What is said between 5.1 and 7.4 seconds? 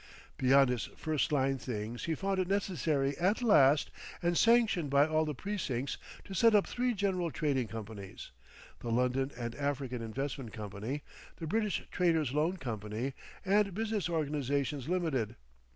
the precincts, to set up three general